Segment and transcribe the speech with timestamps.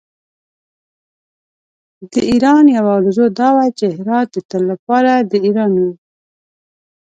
[2.11, 5.91] د ایران یوه آرزو دا وه چې هرات د تل لپاره د ایران وي.